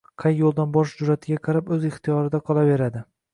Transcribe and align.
Qay 0.21 0.31
yo‘ldan 0.43 0.71
borish 0.77 0.93
jur’atiga 1.01 1.41
qarab 1.49 1.69
o‘z 1.77 1.85
ixtiyorida 1.91 2.41
qolaveradi. 2.49 3.05